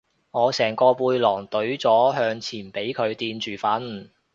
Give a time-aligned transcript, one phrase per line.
[0.31, 4.07] 我成個背囊隊咗向前俾佢墊住瞓